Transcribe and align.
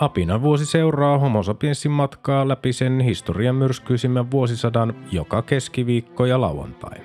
Apina 0.00 0.42
vuosi 0.42 0.66
seuraa 0.66 1.18
Homo 1.18 1.40
matkaa 1.88 2.48
läpi 2.48 2.72
sen 2.72 3.00
historian 3.00 3.54
myrskyisimmän 3.54 4.30
vuosisadan 4.30 4.94
joka 5.12 5.42
keskiviikko 5.42 6.26
ja 6.26 6.40
lauantai. 6.40 6.98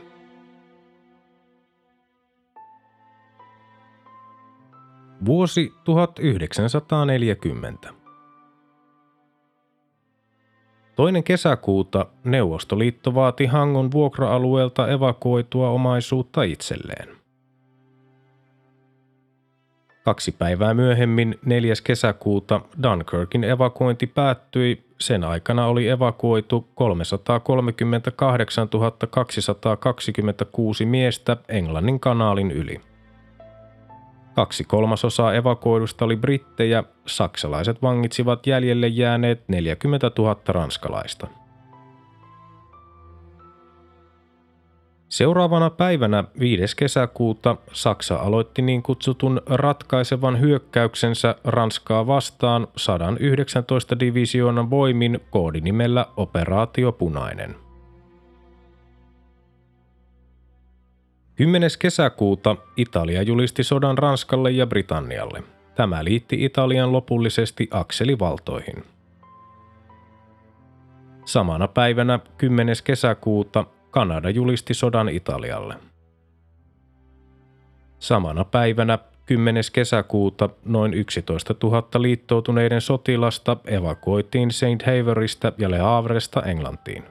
Vuosi 5.25 5.73
1940. 5.84 7.93
Toinen 10.95 11.23
kesäkuuta 11.23 12.05
Neuvostoliitto 12.23 13.15
vaati 13.15 13.45
Hangon 13.45 13.91
vuokra-alueelta 13.91 14.87
evakuoitua 14.87 15.70
omaisuutta 15.70 16.43
itselleen. 16.43 17.18
Kaksi 20.03 20.31
päivää 20.31 20.73
myöhemmin, 20.73 21.39
4. 21.45 21.73
kesäkuuta, 21.84 22.62
Dunkirkin 22.84 23.43
evakuointi 23.43 24.07
päättyi. 24.07 24.84
Sen 24.99 25.23
aikana 25.23 25.65
oli 25.65 25.87
evakuoitu 25.87 26.68
338 26.76 28.68
226 29.10 30.85
miestä 30.85 31.38
Englannin 31.49 31.99
kanaalin 31.99 32.51
yli. 32.51 32.82
Kaksi 34.35 34.63
kolmasosaa 34.63 35.34
evakuoidusta 35.34 36.05
oli 36.05 36.16
brittejä, 36.16 36.84
saksalaiset 37.05 37.82
vangitsivat 37.82 38.48
jäljelle 38.48 38.88
jääneet 38.88 39.43
40 39.48 40.12
000 40.18 40.40
ranskalaista. 40.48 41.27
Seuraavana 45.10 45.70
päivänä 45.70 46.24
5. 46.40 46.77
kesäkuuta 46.77 47.55
Saksa 47.74 48.15
aloitti 48.15 48.62
niin 48.62 48.84
kutsutun 48.84 49.41
ratkaisevan 49.46 50.40
hyökkäyksensä 50.40 51.35
Ranskaa 51.43 52.07
vastaan 52.07 52.68
119 52.76 53.99
divisioonan 53.99 54.70
voimin 54.70 55.20
koodinimellä 55.29 56.05
Operaatio 56.18 56.91
Punainen. 56.91 57.55
10. 61.35 61.70
kesäkuuta 61.79 62.55
Italia 62.77 63.21
julisti 63.21 63.63
sodan 63.63 63.98
Ranskalle 63.98 64.51
ja 64.51 64.68
Britannialle. 64.68 65.44
Tämä 65.75 66.03
liitti 66.03 66.46
Italian 66.46 66.91
lopullisesti 66.91 67.68
akselivaltoihin. 67.72 68.84
Samana 71.25 71.68
päivänä 71.68 72.19
10. 72.38 72.75
kesäkuuta 72.84 73.66
Kanada 73.91 74.29
julisti 74.29 74.73
sodan 74.73 75.09
Italialle. 75.09 75.75
Samana 78.00 78.45
päivänä 78.45 79.00
10. 79.25 79.63
kesäkuuta 79.73 80.50
noin 80.66 80.94
11 80.94 81.56
000 81.63 81.88
liittoutuneiden 81.97 82.81
sotilasta 82.81 83.57
evakuoitiin 83.66 84.51
St. 84.51 84.85
Haverista 84.85 85.51
ja 85.57 85.72
Le 85.72 85.78
Havresta 85.78 86.41
Englantiin. 86.41 87.03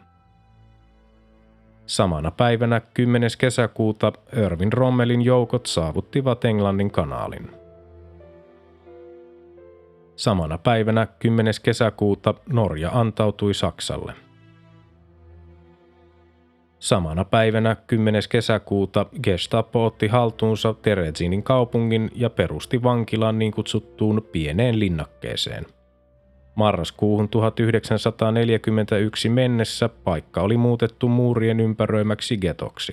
Samana 1.87 2.31
päivänä 2.31 2.81
10. 2.81 3.31
kesäkuuta 3.39 4.13
Irvin 4.37 4.73
Rommelin 4.73 5.23
joukot 5.23 5.67
saavuttivat 5.67 6.45
Englannin 6.45 6.91
kanaalin. 6.91 7.51
Samana 10.17 10.59
päivänä 10.59 11.07
10. 11.07 11.55
kesäkuuta 11.63 12.35
Norja 12.47 12.91
antautui 12.93 13.55
Saksalle– 13.55 14.13
Samana 16.79 17.25
päivänä 17.25 17.77
10. 17.87 18.23
kesäkuuta 18.29 19.07
Gestapo 19.23 19.87
otti 19.87 20.07
haltuunsa 20.07 20.75
Terezinin 20.83 21.43
kaupungin 21.43 22.11
ja 22.15 22.31
perusti 22.31 22.83
vankilan 22.83 23.39
niin 23.39 23.53
kutsuttuun 23.53 24.27
pieneen 24.33 24.79
linnakkeeseen. 24.79 25.67
Marraskuuhun 26.55 27.29
1941 27.29 29.29
mennessä 29.29 29.89
paikka 29.89 30.41
oli 30.41 30.57
muutettu 30.57 31.09
muurien 31.09 31.61
ympäröimäksi 31.61 32.37
getoksi. 32.37 32.93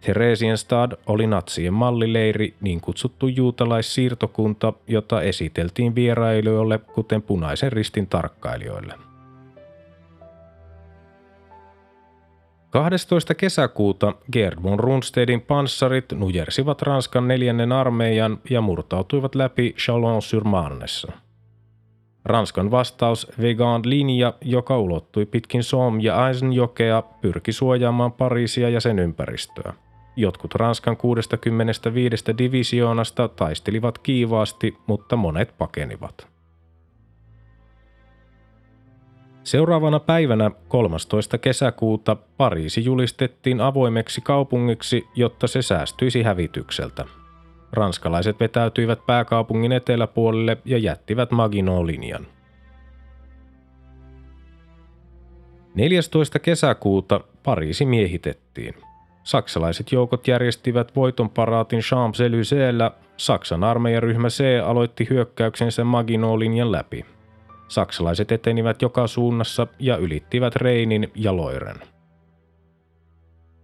Theresienstad 0.00 0.92
oli 1.06 1.26
natsien 1.26 1.74
mallileiri, 1.74 2.54
niin 2.60 2.80
kutsuttu 2.80 3.28
juutalaissiirtokunta, 3.28 4.72
jota 4.86 5.22
esiteltiin 5.22 5.94
vierailijoille 5.94 6.78
kuten 6.78 7.22
punaisen 7.22 7.72
ristin 7.72 8.06
tarkkailijoille– 8.06 8.94
12. 12.72 13.34
kesäkuuta 13.34 14.14
Gerd 14.32 14.62
von 14.62 14.78
Rundstedin 14.78 15.40
panssarit 15.40 16.12
nujersivat 16.12 16.82
Ranskan 16.82 17.28
neljännen 17.28 17.72
armeijan 17.72 18.38
ja 18.50 18.60
murtautuivat 18.60 19.34
läpi 19.34 19.74
Chalon-sur-Marnessa. 19.78 21.12
Ranskan 22.24 22.70
vastaus 22.70 23.26
Vegan 23.40 23.82
linja, 23.84 24.34
joka 24.40 24.78
ulottui 24.78 25.26
pitkin 25.26 25.62
Somme- 25.62 26.02
ja 26.02 26.24
Aisenjokea, 26.24 27.02
pyrki 27.02 27.52
suojaamaan 27.52 28.12
Pariisia 28.12 28.68
ja 28.68 28.80
sen 28.80 28.98
ympäristöä. 28.98 29.72
Jotkut 30.16 30.54
Ranskan 30.54 30.96
65 30.96 32.38
divisioonasta 32.38 33.28
taistelivat 33.28 33.98
kiivaasti, 33.98 34.76
mutta 34.86 35.16
monet 35.16 35.54
pakenivat. 35.58 36.31
Seuraavana 39.44 40.00
päivänä 40.00 40.50
13. 40.68 41.38
kesäkuuta 41.38 42.16
Pariisi 42.36 42.84
julistettiin 42.84 43.60
avoimeksi 43.60 44.20
kaupungiksi, 44.20 45.06
jotta 45.14 45.46
se 45.46 45.62
säästyisi 45.62 46.22
hävitykseltä. 46.22 47.04
Ranskalaiset 47.72 48.40
vetäytyivät 48.40 49.06
pääkaupungin 49.06 49.72
eteläpuolelle 49.72 50.56
ja 50.64 50.78
jättivät 50.78 51.30
Maginot-linjan. 51.30 52.26
14. 55.74 56.38
kesäkuuta 56.38 57.20
Pariisi 57.42 57.86
miehitettiin. 57.86 58.74
Saksalaiset 59.22 59.92
joukot 59.92 60.28
järjestivät 60.28 60.96
voitonparaatin 60.96 61.80
Champs-Élysées. 61.80 62.92
Saksan 63.16 63.64
armeijaryhmä 63.64 64.28
C 64.28 64.44
aloitti 64.64 65.06
hyökkäyksensä 65.10 65.84
Maginot-linjan 65.84 66.72
läpi. 66.72 67.04
Saksalaiset 67.72 68.32
etenivät 68.32 68.82
joka 68.82 69.06
suunnassa 69.06 69.66
ja 69.78 69.96
ylittivät 69.96 70.56
Reinin 70.56 71.10
ja 71.14 71.36
Loiren. 71.36 71.76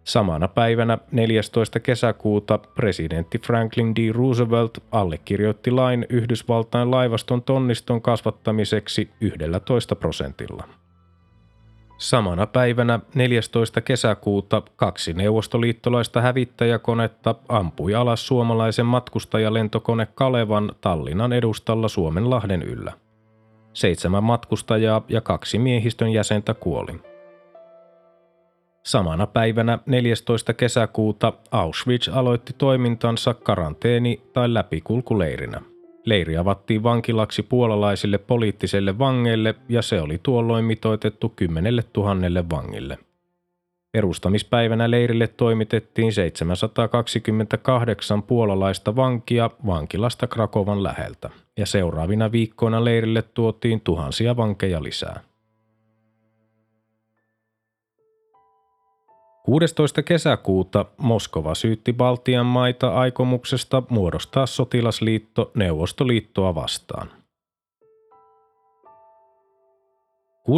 Samana 0.05 0.49
päivänä 0.49 0.99
14. 1.13 1.81
kesäkuuta 1.81 2.59
presidentti 2.59 3.39
Franklin 3.39 3.97
D. 3.97 4.13
Roosevelt 4.13 4.79
allekirjoitti 4.91 5.71
lain 5.71 6.07
Yhdysvaltain 6.09 6.91
laivaston 6.91 7.43
tonniston 7.43 8.03
kasvattamiseksi 8.03 9.11
11 9.21 9.97
prosentilla. 9.97 10.69
Samana 11.99 12.47
päivänä 12.47 13.01
14. 13.15 13.81
kesäkuuta 13.81 14.63
kaksi 14.77 15.13
neuvostoliittolaista 15.13 16.21
hävittäjäkonetta 16.21 17.35
ampui 17.49 17.95
alas 17.95 18.27
suomalaisen 18.27 18.87
matkustajalentokone 18.87 20.06
Kalevan 20.15 20.73
Tallinnan 20.81 21.32
edustalla 21.32 21.88
Suomenlahden 21.88 22.62
yllä– 22.62 22.93
Seitsemän 23.73 24.25
matkustajaa 24.25 25.05
ja 25.09 25.20
kaksi 25.20 25.59
miehistön 25.59 26.11
jäsentä 26.11 26.55
kuoli. 26.55 26.93
Samana 28.82 29.26
päivänä 29.26 29.79
14. 29.87 30.55
kesäkuuta 30.55 31.32
Auschwitz 31.50 32.09
aloitti 32.09 32.53
toimintansa 32.59 33.35
karanteeni- 33.35 34.20
tai 34.32 34.55
läpikulkuleirinä. 34.55 35.61
Leiri 36.05 36.37
avattiin 36.37 36.82
vankilaksi 36.82 37.43
puolalaisille 37.43 38.19
poliittisille 38.19 38.99
vangeille 38.99 39.55
ja 39.69 39.82
se 39.82 40.00
oli 40.00 40.20
tuolloin 40.23 40.65
mitoitettu 40.65 41.29
10 41.29 41.82
000 41.97 42.44
vangille. 42.50 42.99
Perustamispäivänä 43.93 44.90
leirille 44.90 45.26
toimitettiin 45.26 46.12
728 46.12 48.23
puolalaista 48.23 48.96
vankia 48.96 49.50
vankilasta 49.67 50.26
Krakovan 50.26 50.82
läheltä, 50.82 51.31
ja 51.56 51.67
seuraavina 51.67 52.32
viikkoina 52.32 52.85
leirille 52.85 53.23
tuotiin 53.23 53.81
tuhansia 53.81 54.37
vankeja 54.37 54.82
lisää. 54.82 55.20
16. 59.49 60.02
kesäkuuta 60.02 60.84
Moskova 60.96 61.55
syytti 61.55 61.93
Baltian 61.93 62.46
maita 62.46 62.94
aikomuksesta 62.94 63.82
muodostaa 63.88 64.46
sotilasliitto 64.46 65.50
Neuvostoliittoa 65.55 66.55
vastaan. 66.55 67.11
16-25. 70.49 70.50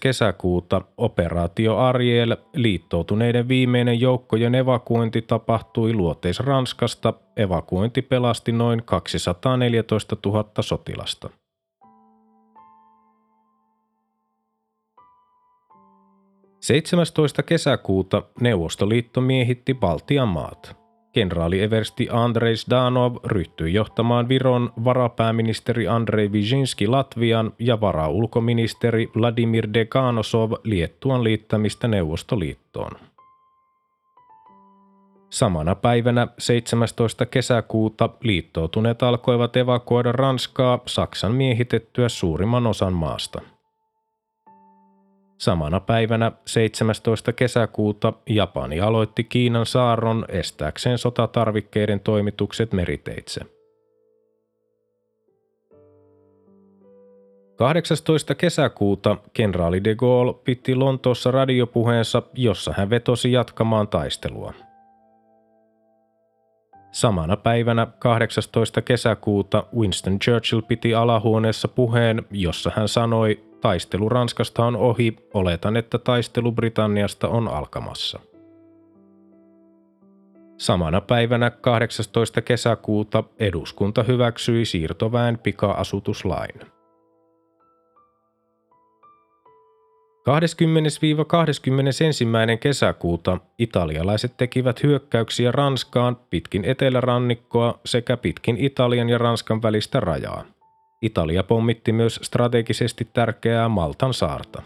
kesäkuuta 0.00 0.82
operaatio 0.96 1.78
Ariel, 1.78 2.36
liittoutuneiden 2.54 3.48
viimeinen 3.48 4.00
joukkojen 4.00 4.54
evakuointi 4.54 5.22
tapahtui 5.22 5.92
luoteis-Ranskasta. 5.92 7.14
Evakuointi 7.36 8.02
pelasti 8.02 8.52
noin 8.52 8.82
214 8.84 10.16
000 10.26 10.50
sotilasta. 10.60 11.30
17. 16.60 17.42
kesäkuuta 17.42 18.22
Neuvostoliitto 18.40 19.20
miehitti 19.20 19.74
Baltian 19.74 20.28
maat. 20.28 20.83
Kenraali 21.14 21.62
Eversti 21.62 22.08
Andrei 22.10 22.54
Danov 22.70 23.16
ryhtyi 23.24 23.74
johtamaan 23.74 24.28
Viron 24.28 24.72
varapääministeri 24.84 25.88
Andrei 25.88 26.32
Vizinski 26.32 26.86
Latvian 26.86 27.52
ja 27.58 27.80
varaulkoministeri 27.80 29.10
Vladimir 29.16 29.68
Dekanosov 29.74 30.52
Liettuan 30.64 31.24
liittämistä 31.24 31.88
Neuvostoliittoon. 31.88 32.90
Samana 35.30 35.74
päivänä 35.74 36.28
17. 36.38 37.26
kesäkuuta 37.26 38.08
liittoutuneet 38.20 39.02
alkoivat 39.02 39.56
evakuoida 39.56 40.12
Ranskaa 40.12 40.78
Saksan 40.86 41.32
miehitettyä 41.32 42.08
suurimman 42.08 42.66
osan 42.66 42.92
maasta– 42.92 43.40
Samana 45.44 45.80
päivänä 45.80 46.32
17. 46.46 47.32
kesäkuuta 47.32 48.12
Japani 48.26 48.80
aloitti 48.80 49.24
Kiinan 49.24 49.66
saarron 49.66 50.24
estääkseen 50.28 50.98
sotatarvikkeiden 50.98 52.00
toimitukset 52.00 52.72
meriteitse. 52.72 53.40
18. 57.56 58.34
kesäkuuta 58.34 59.16
kenraali 59.32 59.84
de 59.84 59.94
Gaulle 59.94 60.34
piti 60.44 60.74
Lontoossa 60.74 61.30
radiopuheensa, 61.30 62.22
jossa 62.34 62.74
hän 62.76 62.90
vetosi 62.90 63.32
jatkamaan 63.32 63.88
taistelua. 63.88 64.54
Samana 66.94 67.36
päivänä 67.36 67.86
18. 67.98 68.82
kesäkuuta 68.82 69.66
Winston 69.76 70.18
Churchill 70.18 70.60
piti 70.60 70.94
alahuoneessa 70.94 71.68
puheen, 71.68 72.22
jossa 72.30 72.72
hän 72.76 72.88
sanoi, 72.88 73.44
Taistelu 73.60 74.08
Ranskasta 74.08 74.64
on 74.64 74.76
ohi, 74.76 75.16
oletan, 75.34 75.76
että 75.76 75.98
taistelu 75.98 76.52
Britanniasta 76.52 77.28
on 77.28 77.48
alkamassa. 77.48 78.20
Samana 80.58 81.00
päivänä 81.00 81.50
18. 81.50 82.42
kesäkuuta 82.42 83.24
eduskunta 83.38 84.02
hyväksyi 84.02 84.64
siirtoväen 84.64 85.38
pika-asutuslain. 85.38 86.73
20-21. 90.28 90.30
kesäkuuta 92.60 93.38
italialaiset 93.58 94.36
tekivät 94.36 94.82
hyökkäyksiä 94.82 95.52
Ranskaan 95.52 96.16
pitkin 96.30 96.64
etelärannikkoa 96.64 97.80
sekä 97.84 98.16
pitkin 98.16 98.56
Italian 98.56 99.08
ja 99.08 99.18
Ranskan 99.18 99.62
välistä 99.62 100.00
rajaa. 100.00 100.44
Italia 101.02 101.42
pommitti 101.42 101.92
myös 101.92 102.20
strategisesti 102.22 103.08
tärkeää 103.12 103.68
Maltan 103.68 104.14
saarta. 104.14 104.62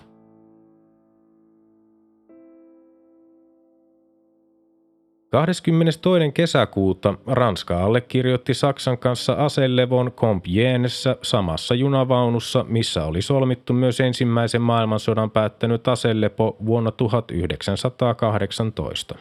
–22. 5.31 6.33
kesäkuuta 6.35 7.15
Ranska 7.27 7.85
allekirjoitti 7.85 8.55
Saksan 8.55 8.99
kanssa 8.99 9.33
aselevon 9.33 10.13
Compiègnessä 10.13 11.17
samassa 11.23 11.75
junavaunussa, 11.75 12.65
missä 12.69 13.05
oli 13.05 13.23
solmittu 13.23 13.73
myös 13.73 14.01
ensimmäisen 14.01 14.63
maailmansodan 14.63 15.31
päättänyt 15.31 15.89
aselepo 15.89 16.57
vuonna 16.67 16.91
1918. 16.91 19.15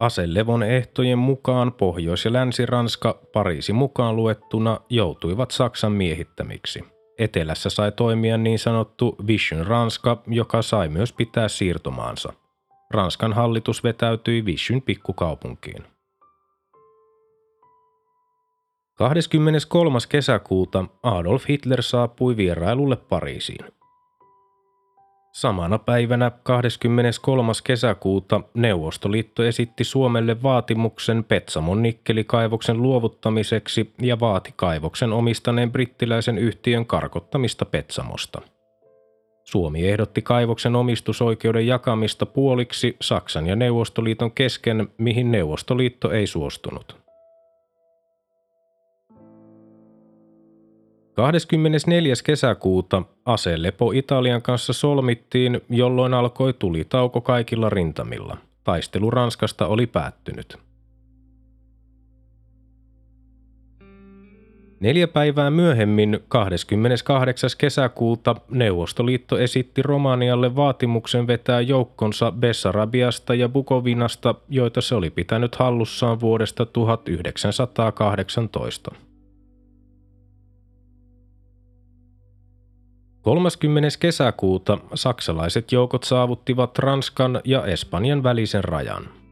Aselevon 0.00 0.62
ehtojen 0.62 1.18
mukaan 1.18 1.72
Pohjois- 1.72 2.24
ja 2.24 2.32
Länsi-Ranska, 2.32 3.20
Pariisi 3.32 3.72
mukaan 3.72 4.16
luettuna, 4.16 4.80
joutuivat 4.90 5.50
Saksan 5.50 5.92
miehittämiksi. 5.92 6.84
Etelässä 7.18 7.70
sai 7.70 7.92
toimia 7.92 8.38
niin 8.38 8.58
sanottu 8.58 9.16
Vision 9.26 9.66
Ranska, 9.66 10.22
joka 10.26 10.62
sai 10.62 10.88
myös 10.88 11.12
pitää 11.12 11.48
siirtomaansa. 11.48 12.32
Ranskan 12.90 13.32
hallitus 13.32 13.84
vetäytyi 13.84 14.44
Vision 14.44 14.82
pikkukaupunkiin. 14.82 15.84
23. 18.94 19.98
kesäkuuta 20.08 20.84
Adolf 21.02 21.48
Hitler 21.48 21.82
saapui 21.82 22.36
vierailulle 22.36 22.96
Pariisiin. 22.96 23.64
Samana 25.32 25.78
päivänä 25.78 26.30
23. 26.42 27.52
kesäkuuta 27.64 28.40
Neuvostoliitto 28.54 29.44
esitti 29.44 29.84
Suomelle 29.84 30.42
vaatimuksen 30.42 31.24
Petsamon 31.24 31.82
nikkelikaivoksen 31.82 32.82
luovuttamiseksi 32.82 33.94
ja 34.02 34.20
vaati 34.20 34.52
kaivoksen 34.56 35.12
omistaneen 35.12 35.72
brittiläisen 35.72 36.38
yhtiön 36.38 36.86
karkottamista 36.86 37.64
Petsamosta. 37.64 38.42
Suomi 39.48 39.88
ehdotti 39.88 40.22
kaivoksen 40.22 40.76
omistusoikeuden 40.76 41.66
jakamista 41.66 42.26
puoliksi 42.26 42.96
Saksan 43.00 43.46
ja 43.46 43.56
Neuvostoliiton 43.56 44.32
kesken, 44.32 44.88
mihin 44.98 45.32
Neuvostoliitto 45.32 46.10
ei 46.10 46.26
suostunut. 46.26 46.96
24. 51.14 52.14
kesäkuuta 52.24 53.02
aselepo 53.24 53.92
Italian 53.92 54.42
kanssa 54.42 54.72
solmittiin, 54.72 55.60
jolloin 55.70 56.14
alkoi 56.14 56.52
tulitauko 56.52 57.20
kaikilla 57.20 57.70
rintamilla. 57.70 58.36
Taistelu 58.64 59.10
Ranskasta 59.10 59.66
oli 59.66 59.86
päättynyt. 59.86 60.65
Neljä 64.86 65.08
päivää 65.08 65.50
myöhemmin, 65.50 66.20
28. 66.28 67.50
kesäkuuta, 67.58 68.36
Neuvostoliitto 68.50 69.38
esitti 69.38 69.82
Romanialle 69.82 70.56
vaatimuksen 70.56 71.26
vetää 71.26 71.60
joukkonsa 71.60 72.32
Bessarabiasta 72.32 73.34
ja 73.34 73.48
Bukovinasta, 73.48 74.34
joita 74.48 74.80
se 74.80 74.94
oli 74.94 75.10
pitänyt 75.10 75.54
hallussaan 75.54 76.20
vuodesta 76.20 76.66
1918. 76.66 78.90
30. 83.22 83.88
kesäkuuta 84.00 84.78
saksalaiset 84.94 85.72
joukot 85.72 86.04
saavuttivat 86.04 86.78
Ranskan 86.78 87.40
ja 87.44 87.66
Espanjan 87.66 88.22
välisen 88.22 88.64
rajan. 88.64 89.25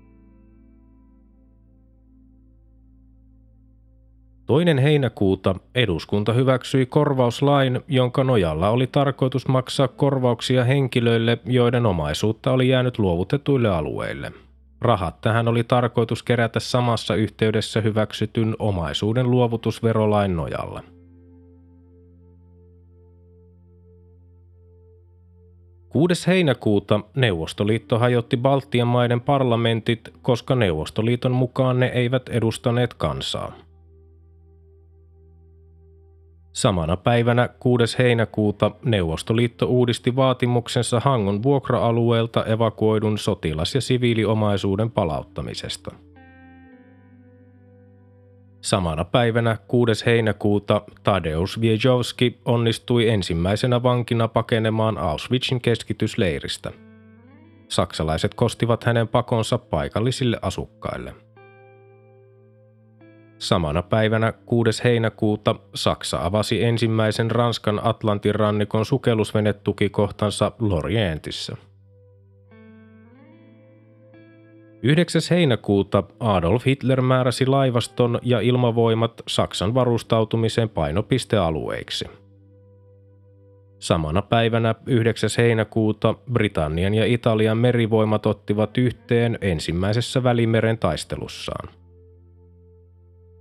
Toinen 4.47 4.79
heinäkuuta 4.79 5.55
eduskunta 5.75 6.33
hyväksyi 6.33 6.87
korvauslain, 6.87 7.81
jonka 7.89 8.25
nojalla 8.25 8.71
oli 8.71 8.87
tarkoitus 8.87 9.49
maksaa 9.49 9.89
korvauksia 9.89 10.65
henkilöille, 10.65 11.39
joiden 11.45 11.87
omaisuutta 11.87 12.53
oli 12.53 12.69
jäänyt 12.69 12.99
luovutetuille 12.99 13.69
alueille. 13.69 14.33
Rahat 14.81 15.21
tähän 15.21 15.49
oli 15.49 15.65
tarkoitus 15.65 16.23
kerätä 16.23 16.61
samassa 16.61 17.15
yhteydessä 17.15 17.81
hyväksytyn 17.81 18.57
omaisuuden 18.59 19.31
luovutusverolain 19.31 20.37
nojalla– 20.37 20.83
6. 25.95 26.27
heinäkuuta 26.27 27.01
Neuvostoliitto 27.17 27.99
hajotti 27.99 28.37
Baltian 28.37 28.89
maiden 28.89 29.21
parlamentit, 29.21 30.01
koska 30.23 30.55
Neuvostoliiton 30.55 31.33
mukaan 31.33 31.81
ne 31.81 31.87
eivät 31.87 32.29
edustaneet 32.29 32.95
kansaa. 32.95 33.53
Samana 36.55 36.97
päivänä 36.97 37.49
6. 37.49 37.99
heinäkuuta 37.99 38.71
Neuvostoliitto 38.85 39.67
uudisti 39.67 40.17
vaatimuksensa 40.17 41.01
Hangon 41.01 41.43
vuokra-alueelta 41.43 42.45
evakuoidun 42.45 43.19
sotilas- 43.19 43.75
ja 43.75 43.81
siviiliomaisuuden 43.81 44.91
palauttamisesta– 44.91 45.91
Samana 48.65 49.05
päivänä 49.05 49.57
6. 49.69 50.07
heinäkuuta 50.07 50.83
Tadeusz 51.03 51.59
Wiejowski 51.59 52.41
onnistui 52.45 53.09
ensimmäisenä 53.09 53.83
vankina 53.83 54.29
pakenemaan 54.29 54.99
Auschwitzin 54.99 55.61
keskitysleiristä. 55.61 56.73
Saksalaiset 57.69 58.35
kostivat 58.35 58.85
hänen 58.85 59.09
pakonsa 59.09 59.59
paikallisille 59.59 60.39
asukkaille. 60.43 61.24
Samana 63.45 63.83
päivänä 63.83 64.33
6. 64.33 64.85
heinäkuuta 64.85 65.55
Saksa 65.75 66.25
avasi 66.25 66.65
ensimmäisen 66.65 67.31
Ranskan 67.31 67.81
Atlantin 67.83 68.35
rannikon 68.35 68.85
sukellusvenetukikohtansa 68.85 70.53
Lorientissa– 70.59 71.57
9. 74.83 75.21
heinäkuuta 75.31 76.03
Adolf 76.21 76.67
Hitler 76.67 77.01
määräsi 77.01 77.47
laivaston 77.47 78.19
ja 78.23 78.41
ilmavoimat 78.41 79.23
Saksan 79.29 79.75
varustautumisen 79.75 80.69
painopistealueiksi. 80.69 82.05
Samana 83.79 84.23
päivänä 84.23 84.75
9. 84.87 85.31
heinäkuuta 85.39 86.15
Britannian 86.33 86.95
ja 86.95 87.07
Italian 87.07 87.59
merivoimat 87.59 88.27
ottivat 88.27 88.79
yhteen 88.79 89.39
ensimmäisessä 89.41 90.23
Välimeren 90.23 90.79
taistelussaan. 90.79 91.84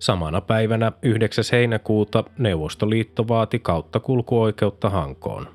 Samana 0.03 0.41
päivänä 0.41 0.91
9. 1.01 1.43
heinäkuuta 1.51 2.23
Neuvostoliitto 2.37 3.27
vaati 3.27 3.59
kulkuoikeutta 4.03 4.89
Hankoon. 4.89 5.47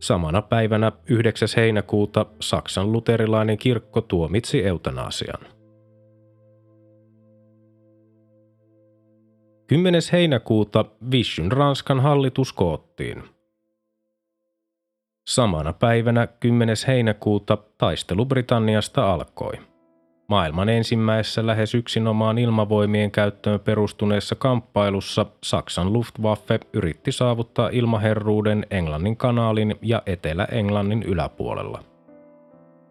Samana 0.00 0.42
päivänä 0.42 0.92
9. 1.08 1.48
heinäkuuta 1.56 2.26
Saksan 2.40 2.92
luterilainen 2.92 3.58
kirkko 3.58 4.00
tuomitsi 4.00 4.64
eutanasian. 4.64 5.40
10. 9.66 10.02
heinäkuuta 10.12 10.84
Vichyn 11.10 11.52
Ranskan 11.52 12.00
hallitus 12.00 12.52
koottiin. 12.52 13.22
Samana 15.26 15.72
päivänä 15.72 16.26
10. 16.26 16.76
heinäkuuta 16.86 17.58
taistelu 17.78 18.26
Britanniasta 18.26 19.12
alkoi. 19.12 19.75
Maailman 20.28 20.68
ensimmäisessä 20.68 21.46
lähes 21.46 21.74
yksinomaan 21.74 22.38
ilmavoimien 22.38 23.10
käyttöön 23.10 23.60
perustuneessa 23.60 24.34
kamppailussa 24.34 25.26
Saksan 25.44 25.92
Luftwaffe 25.92 26.60
yritti 26.72 27.12
saavuttaa 27.12 27.68
ilmaherruuden 27.68 28.66
Englannin 28.70 29.16
kanaalin 29.16 29.76
ja 29.82 30.02
Etelä-Englannin 30.06 31.02
yläpuolella. 31.02 31.82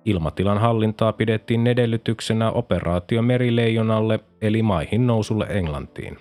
Ilmatilan 0.06 0.58
hallintaa 0.58 1.13
pidettiin 1.13 1.68
edellytyksenä 1.68 2.51
operaatio 2.51 3.22
Merileijonalle 3.22 4.20
eli 4.42 4.62
maihin 4.62 5.08
nousulle 5.08 5.46
Englantiin. 5.50 6.18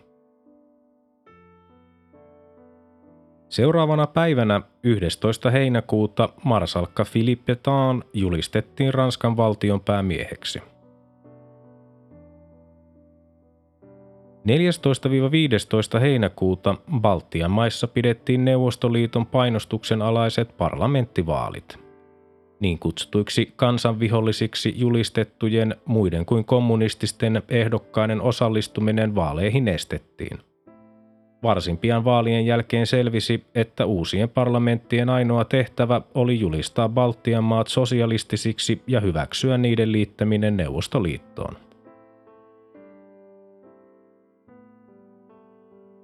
Seuraavana 3.48 4.06
päivänä 4.06 4.60
11. 4.82 5.50
heinäkuuta 5.50 6.28
marsalkka 6.44 7.04
Philippe 7.12 7.52
Pétain 7.52 8.04
julistettiin 8.12 8.94
Ranskan 8.94 9.36
valtion 9.36 9.80
päämieheksi. 9.80 10.73
14-15. 15.96 16.00
heinäkuuta 16.00 16.76
Baltian 17.00 17.50
maissa 17.50 17.88
pidettiin 17.88 18.44
Neuvostoliiton 18.44 19.26
painostuksen 19.26 20.02
alaiset 20.02 20.56
parlamenttivaalit. 20.56 21.78
Niin 22.60 22.78
kutsutuiksi 22.78 23.52
kansanvihollisiksi 23.56 24.74
julistettujen 24.76 25.76
muiden 25.84 26.26
kuin 26.26 26.44
kommunististen 26.44 27.42
ehdokkaiden 27.48 28.20
osallistuminen 28.20 29.14
vaaleihin 29.14 29.68
estettiin– 29.68 30.38
Varsin 31.44 31.78
pian 31.78 32.04
vaalien 32.04 32.46
jälkeen 32.46 32.86
selvisi, 32.86 33.44
että 33.54 33.86
uusien 33.86 34.28
parlamenttien 34.28 35.08
ainoa 35.08 35.44
tehtävä 35.44 36.00
oli 36.14 36.40
julistaa 36.40 36.88
Baltian 36.88 37.44
maat 37.44 37.68
sosialistisiksi 37.68 38.82
ja 38.86 39.00
hyväksyä 39.00 39.58
niiden 39.58 39.92
liittäminen 39.92 40.56
Neuvostoliittoon. 40.56 41.56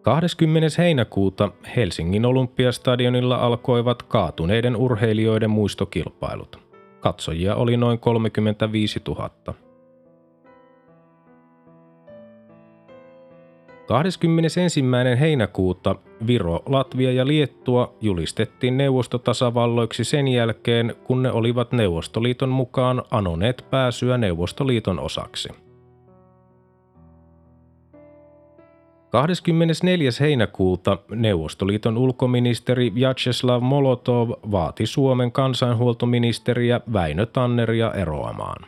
20. 0.02 0.68
heinäkuuta 0.78 1.50
Helsingin 1.76 2.26
olympiastadionilla 2.26 3.36
alkoivat 3.36 4.02
kaatuneiden 4.02 4.76
urheilijoiden 4.76 5.50
muistokilpailut. 5.50 6.58
Katsojia 7.00 7.54
oli 7.54 7.76
noin 7.76 7.98
35 7.98 9.00
000. 9.08 9.30
21. 13.86 14.60
heinäkuuta 15.20 15.96
Viro, 16.26 16.62
Latvia 16.66 17.12
ja 17.12 17.26
Liettua 17.26 17.94
julistettiin 18.00 18.76
neuvostotasavalloiksi 18.76 20.04
sen 20.04 20.28
jälkeen, 20.28 20.94
kun 21.04 21.22
ne 21.22 21.32
olivat 21.32 21.72
Neuvostoliiton 21.72 22.48
mukaan 22.48 23.02
anoneet 23.10 23.64
pääsyä 23.70 24.18
Neuvostoliiton 24.18 25.00
osaksi. 25.00 25.48
24. 29.10 30.10
heinäkuuta 30.20 30.98
Neuvostoliiton 31.10 31.98
ulkoministeri 31.98 32.94
Vyacheslav 32.94 33.62
Molotov 33.62 34.30
vaati 34.30 34.86
Suomen 34.86 35.32
kansanhuoltoministeriä 35.32 36.80
Väinö 36.92 37.26
Tanneria 37.26 37.92
eroamaan. 37.92 38.66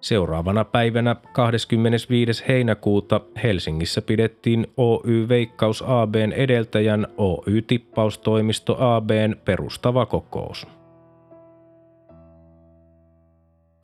Seuraavana 0.00 0.64
päivänä 0.64 1.16
25. 1.32 2.44
heinäkuuta 2.48 3.20
Helsingissä 3.42 4.02
pidettiin 4.02 4.66
Oy 4.76 5.28
Veikkaus 5.28 5.84
ABn 5.86 6.32
edeltäjän 6.32 7.06
Oy 7.16 7.62
Tippaustoimisto 7.62 8.76
ABn 8.80 9.36
perustava 9.44 10.06
kokous. 10.06 10.66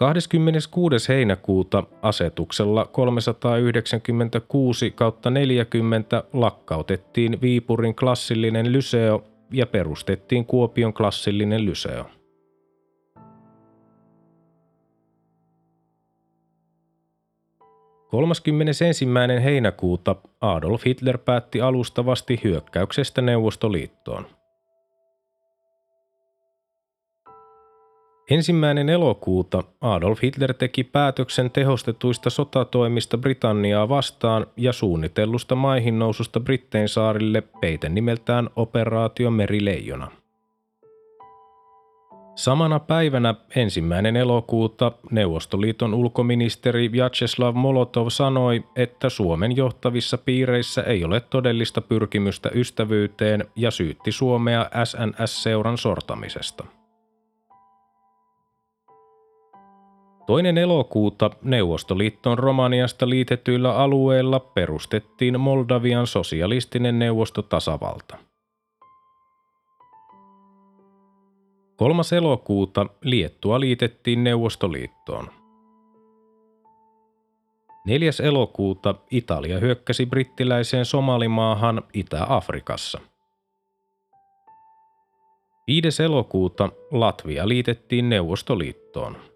26. 0.01 1.09
heinäkuuta 1.09 1.85
asetuksella 2.03 2.85
396 2.85 4.95
40 5.31 6.25
lakkautettiin 6.33 7.41
Viipurin 7.41 7.95
klassillinen 7.95 8.73
lyseo 8.73 9.25
ja 9.53 9.67
perustettiin 9.67 10.47
Kuopion 10.47 10.95
klassillinen 10.95 11.67
lyseo. 11.67 12.07
31. 18.09 19.07
heinäkuuta 19.45 20.17
Adolf 20.41 20.87
Hitler 20.87 21.19
päätti 21.19 21.61
alustavasti 21.61 22.41
hyökkäyksestä 22.45 23.23
Neuvostoliittoon. 23.23 24.40
Ensimmäinen 28.31 28.89
elokuuta 28.89 29.65
Adolf 29.81 30.23
Hitler 30.23 30.55
teki 30.55 30.85
päätöksen 30.85 31.51
tehostetuista 31.51 32.31
sotatoimista 32.31 33.19
Britanniaa 33.19 33.89
vastaan 33.89 34.47
ja 34.57 34.73
suunnitellusta 34.73 35.55
maihin 35.55 35.99
noususta 35.99 36.41
Brittein 36.41 36.89
saarille 36.89 37.43
peiten 37.61 37.95
nimeltään 37.95 38.51
Operaatio 38.57 39.31
Merileijona. 39.31 40.11
Samana 42.35 42.81
päivänä 42.81 43.35
ensimmäinen 43.57 44.17
elokuuta 44.17 44.93
Neuvostoliiton 45.11 45.95
ulkoministeri 45.95 46.93
Vyacheslav 46.93 47.55
Molotov 47.55 48.09
sanoi, 48.09 48.65
että 48.77 49.09
Suomen 49.09 49.57
johtavissa 49.57 50.19
piireissä 50.19 50.83
ei 50.83 51.05
ole 51.05 51.21
todellista 51.21 51.81
pyrkimystä 51.81 52.51
ystävyyteen 52.55 53.45
ja 53.57 53.71
syytti 53.71 54.13
Suomea 54.13 54.67
SNS-seuran 54.85 55.79
sortamisesta. 55.79 56.80
Toinen 60.31 60.59
elokuuta 60.59 61.31
Neuvostoliittoon 61.43 62.39
Romaniasta 62.39 63.09
liitetyillä 63.09 63.77
alueilla 63.77 64.41
perustettiin 64.41 65.41
Moldavian 65.41 66.07
sosialistinen 66.07 66.99
neuvostotasavalta– 66.99 68.19
3. 71.77 72.03
elokuuta 72.17 72.87
Liettua 73.03 73.61
liitettiin 73.61 74.25
Neuvostoliittoon. 74.25 75.31
4. 77.87 78.11
elokuuta 78.23 78.95
Italia 79.11 79.59
hyökkäsi 79.59 80.07
brittiläiseen 80.07 80.85
Somalimaahan 80.85 81.83
Itä-Afrikassa. 81.95 83.01
5. 85.67 86.03
elokuuta 86.03 86.69
Latvia 86.91 87.49
liitettiin 87.49 88.09
Neuvostoliittoon. 88.09 89.30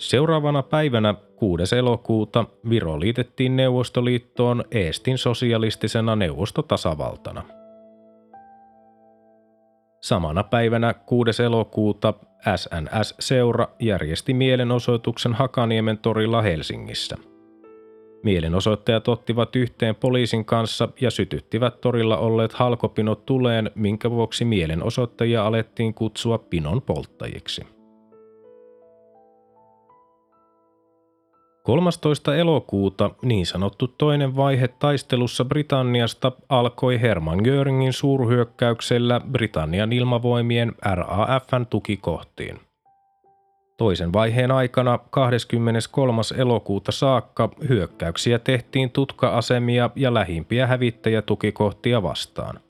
Seuraavana 0.00 0.62
päivänä 0.62 1.14
6. 1.36 1.76
elokuuta 1.76 2.44
Viro 2.70 3.00
liitettiin 3.00 3.56
Neuvostoliittoon 3.56 4.64
Eestin 4.70 5.18
sosialistisena 5.18 6.16
neuvostotasavaltana– 6.16 7.42
Samana 10.00 10.44
päivänä 10.44 10.94
6. 10.94 11.42
elokuuta 11.42 12.14
SNS-seura 12.56 13.68
järjesti 13.80 14.34
mielenosoituksen 14.34 15.34
Hakaniemen 15.34 15.98
torilla 15.98 16.42
Helsingissä. 16.42 17.16
Mielenosoittajat 18.22 19.08
ottivat 19.08 19.56
yhteen 19.56 19.94
poliisin 19.94 20.44
kanssa 20.44 20.88
ja 21.00 21.10
sytyttivät 21.10 21.80
torilla 21.80 22.16
olleet 22.16 22.52
halkopinot 22.52 23.26
tuleen, 23.26 23.70
minkä 23.74 24.10
vuoksi 24.10 24.44
mielenosoittajia 24.44 25.46
alettiin 25.46 25.94
kutsua 25.94 26.38
pinon 26.38 26.82
polttajiksi. 26.82 27.79
13. 31.70 32.36
elokuuta 32.36 33.10
niin 33.22 33.46
sanottu 33.46 33.88
toinen 33.88 34.36
vaihe 34.36 34.68
taistelussa 34.68 35.44
Britanniasta 35.44 36.32
alkoi 36.48 37.00
Hermann 37.00 37.40
Göringin 37.44 37.92
suurhyökkäyksellä 37.92 39.20
Britannian 39.32 39.92
ilmavoimien 39.92 40.72
RAFn 40.94 41.66
tukikohtiin. 41.70 42.60
Toisen 43.76 44.12
vaiheen 44.12 44.50
aikana 44.50 44.98
23. 45.10 46.22
elokuuta 46.38 46.92
saakka 46.92 47.48
hyökkäyksiä 47.68 48.38
tehtiin 48.38 48.90
tutka-asemia 48.90 49.90
ja 49.96 50.14
lähimpiä 50.14 50.66
hävittäjätukikohtia 50.66 52.02
vastaan. 52.02 52.60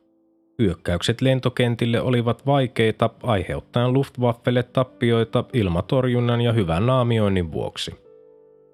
Hyökkäykset 0.58 1.20
lentokentille 1.20 2.00
olivat 2.00 2.46
vaikeita 2.46 3.10
aiheuttaen 3.22 3.92
Luftwaffelle 3.92 4.62
tappioita 4.62 5.44
ilmatorjunnan 5.52 6.40
ja 6.40 6.52
hyvän 6.52 6.86
naamioinnin 6.86 7.52
vuoksi. 7.52 8.09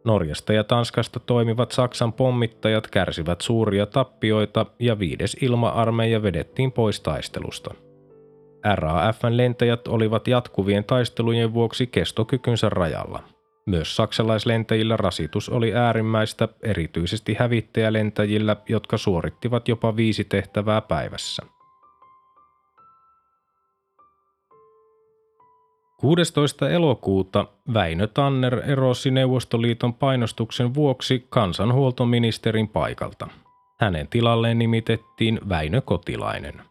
Norjasta 0.06 0.52
ja 0.52 0.64
Tanskasta 0.64 1.20
toimivat 1.20 1.72
Saksan 1.72 2.12
pommittajat 2.12 2.86
kärsivät 2.86 3.40
suuria 3.40 3.86
tappioita 3.86 4.66
ja 4.78 4.98
viides 4.98 5.36
ilma-armeija 5.40 6.22
vedettiin 6.22 6.72
pois 6.72 7.00
taistelusta– 7.00 7.74
RAFn 8.74 9.36
lentäjät 9.36 9.88
olivat 9.88 10.28
jatkuvien 10.28 10.84
taistelujen 10.84 11.54
vuoksi 11.54 11.86
kestokykynsä 11.86 12.68
rajalla. 12.68 13.22
Myös 13.66 13.96
saksalaislentäjillä 13.96 14.96
rasitus 14.96 15.48
oli 15.48 15.74
äärimmäistä, 15.74 16.48
erityisesti 16.62 17.36
hävittäjälentäjillä, 17.38 18.56
jotka 18.68 18.98
suorittivat 18.98 19.68
jopa 19.68 19.96
viisi 19.96 20.24
tehtävää 20.24 20.80
päivässä. 20.80 21.42
16. 25.96 26.70
elokuuta 26.70 27.46
Väinö 27.74 28.06
Tanner 28.06 28.70
erosi 28.70 29.10
Neuvostoliiton 29.10 29.94
painostuksen 29.94 30.74
vuoksi 30.74 31.26
kansanhuoltoministerin 31.28 32.68
paikalta. 32.68 33.28
Hänen 33.80 34.08
tilalleen 34.08 34.58
nimitettiin 34.58 35.40
Väinö 35.48 35.80
Kotilainen. 35.80 36.62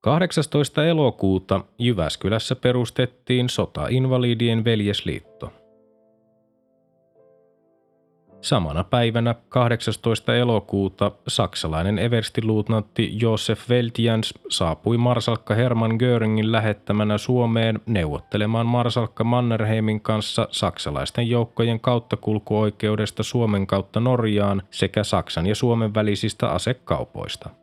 18. 0.00 0.86
elokuuta 0.86 1.60
Jyväskylässä 1.78 2.56
perustettiin 2.56 3.48
Sota-invalidien 3.48 4.64
veljesliitto. 4.64 5.52
Samana 8.42 8.84
päivänä 8.84 9.34
18. 9.48 10.36
elokuuta 10.36 11.12
saksalainen 11.28 11.98
everstiluutnantti 11.98 13.10
Josef 13.20 13.70
Weltjans 13.70 14.34
saapui 14.48 14.98
marsalkka 14.98 15.54
Hermann 15.54 15.96
Göringin 15.98 16.52
lähettämänä 16.52 17.18
Suomeen 17.18 17.80
neuvottelemaan 17.86 18.66
marsalkka 18.66 19.24
Mannerheimin 19.24 20.00
kanssa 20.00 20.48
saksalaisten 20.50 21.30
joukkojen 21.30 21.80
kauttakulkuoikeudesta 21.80 23.22
Suomen 23.22 23.66
kautta 23.66 24.00
Norjaan 24.00 24.62
sekä 24.70 25.04
Saksan 25.04 25.46
ja 25.46 25.54
Suomen 25.54 25.94
välisistä 25.94 26.48
asekaupoista– 26.48 27.50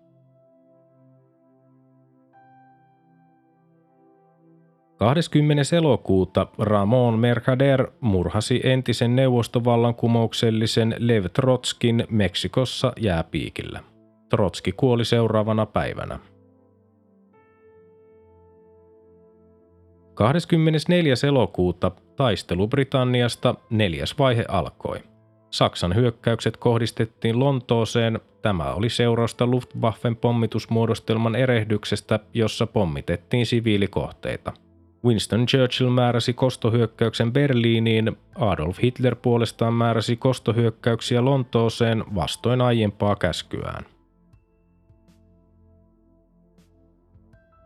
20. 5.00 5.64
elokuuta 5.78 6.48
Ramon 6.58 7.20
Mercader 7.20 7.88
murhasi 8.00 8.62
entisen 8.64 9.16
neuvostovallankumouksellisen 9.16 10.96
Lev 10.98 11.26
Trotskin 11.34 12.08
Meksikossa 12.10 12.94
jääpiikillä. 13.00 13.84
Trotski 14.30 14.72
kuoli 14.72 15.06
seuraavana 15.06 15.66
päivänä. 15.66 16.20
24. 20.14 21.14
elokuuta 21.28 21.92
taistelu 22.16 22.68
Britanniasta 22.68 23.56
neljäs 23.70 24.20
vaihe 24.20 24.46
alkoi. 24.48 25.00
Saksan 25.52 25.96
hyökkäykset 25.96 26.58
kohdistettiin 26.58 27.40
Lontooseen. 27.40 28.20
Tämä 28.42 28.74
oli 28.74 28.90
seurausta 28.90 29.48
Luftwaffen 29.48 30.16
pommitusmuodostelman 30.16 31.36
erehdyksestä, 31.36 32.20
jossa 32.34 32.68
pommitettiin 32.68 33.46
siviilikohteita– 33.46 34.54
Winston 35.06 35.46
Churchill 35.46 35.90
määräsi 35.90 36.34
kostohyökkäyksen 36.34 37.34
Berliiniin, 37.34 38.18
Adolf 38.36 38.82
Hitler 38.82 39.16
puolestaan 39.16 39.74
määräsi 39.74 40.16
kostohyökkäyksiä 40.16 41.26
Lontooseen 41.26 42.04
vastoin 42.16 42.62
aiempaa 42.62 43.16
käskyään. 43.16 43.86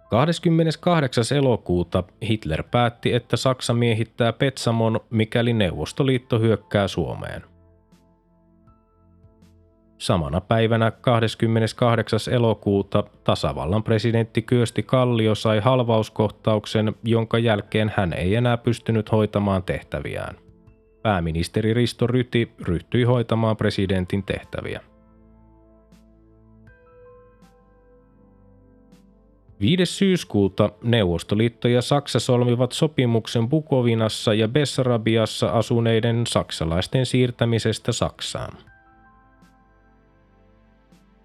28. 0.10 1.24
elokuuta 1.38 2.04
Hitler 2.28 2.64
päätti, 2.64 3.14
että 3.14 3.38
Saksa 3.38 3.74
miehittää 3.74 4.34
Petsamon, 4.34 5.00
mikäli 5.10 5.54
Neuvostoliitto 5.54 6.40
hyökkää 6.40 6.88
Suomeen. 6.88 7.53
Samana 10.04 10.42
päivänä 10.42 10.92
28. 10.92 12.20
elokuuta 12.34 13.04
tasavallan 13.24 13.84
presidentti 13.84 14.42
Kyösti 14.42 14.84
Kallio 14.84 15.36
sai 15.36 15.60
halvauskohtauksen, 15.60 16.96
jonka 17.04 17.38
jälkeen 17.38 17.94
hän 17.98 18.14
ei 18.14 18.36
enää 18.36 18.58
pystynyt 18.58 19.12
hoitamaan 19.12 19.64
tehtäviään. 19.64 20.36
Pääministeri 21.02 21.74
Risto 21.74 22.08
Ryti 22.08 22.52
ryhtyi 22.62 23.04
hoitamaan 23.04 23.58
presidentin 23.58 24.24
tehtäviä. 24.24 24.82
5. 29.60 29.86
syyskuuta 29.86 30.70
Neuvostoliitto 30.82 31.68
ja 31.68 31.82
Saksa 31.82 32.20
solmivat 32.20 32.72
sopimuksen 32.72 33.50
Bukovinassa 33.50 34.34
ja 34.34 34.48
Bessarabiassa 34.48 35.50
asuneiden 35.50 36.28
saksalaisten 36.28 37.06
siirtämisestä 37.06 37.92
Saksaan. 37.92 38.73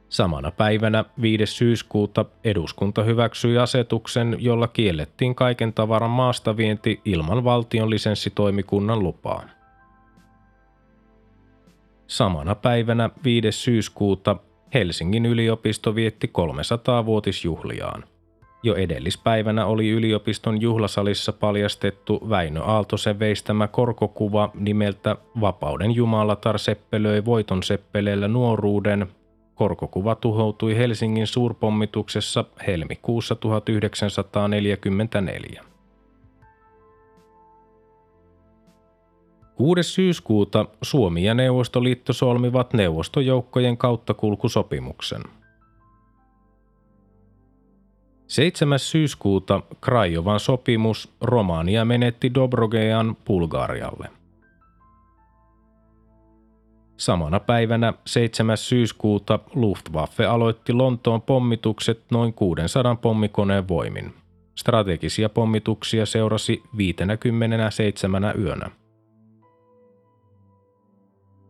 Samana 0.09 0.51
päivänä 0.51 1.05
5. 1.23 1.47
syyskuuta 1.47 2.25
eduskunta 2.45 3.03
hyväksyi 3.03 3.59
asetuksen, 3.59 4.37
jolla 4.39 4.69
kiellettiin 4.69 5.35
kaiken 5.35 5.73
tavaran 5.73 6.11
maastavienti 6.11 7.01
ilman 7.05 7.45
valtion 7.45 7.91
lisenssitoimikunnan 7.91 9.03
lupaa. 9.03 9.43
Samana 12.07 12.55
päivänä 12.55 13.11
5. 13.25 13.53
syyskuuta 13.53 14.37
Helsingin 14.75 15.27
yliopisto 15.27 15.95
vietti 15.95 16.31
300-vuotisjuhliaan. 16.39 18.05
Jo 18.63 18.75
edellispäivänä 18.75 19.67
oli 19.67 19.89
yliopiston 19.89 20.61
juhlasalissa 20.61 21.33
paljastettu 21.33 22.27
Väinö 22.29 22.63
Aaltosen 22.63 23.19
veistämä 23.19 23.69
korkokuva 23.69 24.51
nimeltä 24.55 25.17
Vapauden 25.41 25.95
Jumalatar 25.95 26.59
seppelöi 26.59 27.25
voiton 27.25 27.63
seppeleellä 27.63 28.29
nuoruuden 28.29 29.09
Korkokuva 29.59 30.15
tuhoutui 30.15 30.77
Helsingin 30.77 31.27
suurpommituksessa 31.27 32.45
helmikuussa 32.67 33.35
1944. 33.35 35.65
6. 39.55 39.83
syyskuuta 39.83 40.67
Suomi 40.83 41.25
ja 41.25 41.35
Neuvostoliitto 41.35 42.13
solmivat 42.13 42.73
neuvostojoukkojen 42.73 43.77
kauttakulkusopimuksen. 43.77 45.23
7. 48.27 48.79
syyskuuta 48.79 49.63
Krajovan 49.81 50.41
sopimus 50.41 51.13
Romania 51.21 51.85
menetti 51.85 52.35
Dobrogean 52.35 53.17
Bulgarialle. 53.27 54.18
Samana 56.99 57.41
päivänä 57.41 57.93
7. 58.07 58.57
syyskuuta 58.57 59.39
Luftwaffe 59.55 60.27
aloitti 60.27 60.73
Lontoon 60.73 61.23
pommitukset 61.23 62.01
noin 62.11 62.35
600 62.35 62.95
pommikoneen 62.95 63.69
voimin. 63.69 64.15
Strategisia 64.55 65.29
pommituksia 65.29 66.07
seurasi 66.07 66.63
57 66.77 68.35
yönä. 68.39 68.71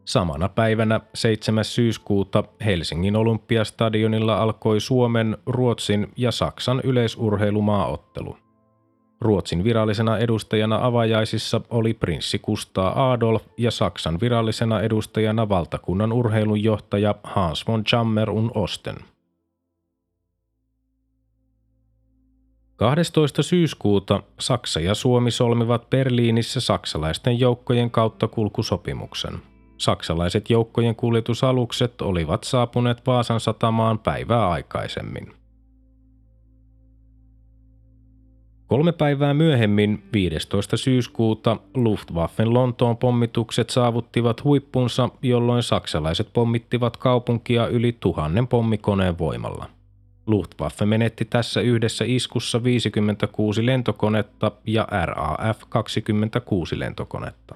Samana 0.05 0.49
päivänä 0.49 1.01
7. 1.15 1.65
syyskuuta 1.65 2.45
Helsingin 2.65 3.17
olympiastadionilla 3.17 4.43
alkoi 4.43 4.81
Suomen, 4.81 5.37
Ruotsin 5.47 6.07
ja 6.17 6.31
Saksan 6.31 6.81
yleisurheilumaaottelu– 6.85 8.37
Ruotsin 9.21 9.65
virallisena 9.65 10.19
edustajana 10.19 10.79
avajaisissa 10.83 11.61
oli 11.71 11.95
prinssi 11.95 12.39
Kustaa 12.39 13.13
Adolf 13.13 13.43
ja 13.57 13.71
Saksan 13.71 14.21
virallisena 14.21 14.81
edustajana 14.81 15.49
valtakunnan 15.49 16.13
urheilunjohtaja 16.13 17.15
Hans 17.23 17.67
von 17.67 17.85
Chammer 17.85 18.31
un 18.31 18.51
Osten. 18.55 18.97
12. 22.77 23.43
syyskuuta 23.43 24.23
Saksa 24.41 24.81
ja 24.81 24.95
Suomi 24.95 25.31
solmivat 25.31 25.91
Berliinissä 25.91 26.61
saksalaisten 26.61 27.41
joukkojen 27.41 27.91
kautta 27.91 28.29
kulkusopimuksen. 28.29 29.39
Saksalaiset 29.79 30.51
joukkojen 30.51 30.95
kuljetusalukset 30.95 32.03
olivat 32.03 32.45
saapuneet 32.45 33.07
Vaasan 33.07 33.41
satamaan 33.41 33.99
päivää 33.99 34.49
aikaisemmin. 34.49 35.38
Kolme 38.69 38.93
päivää 38.93 39.35
myöhemmin, 39.35 40.03
15. 40.13 40.77
syyskuuta, 40.77 41.57
Luftwaffen 41.75 42.55
Lontoon 42.55 42.97
pommitukset 42.97 43.71
saavuttivat 43.71 44.45
huippunsa, 44.45 45.09
jolloin 45.23 45.63
saksalaiset 45.63 46.29
pommittivat 46.33 46.97
kaupunkia 46.97 47.67
yli 47.67 47.97
tuhannen 48.01 48.49
pommikoneen 48.49 49.19
voimalla. 49.19 49.67
Luftwaffe 50.27 50.87
menetti 50.87 51.25
tässä 51.25 51.61
yhdessä 51.61 52.05
iskussa 52.09 52.65
56 52.65 53.67
lentokonetta 53.67 54.53
ja 54.67 54.89
RAF 55.05 55.61
26 55.69 56.79
lentokonetta. 56.79 57.55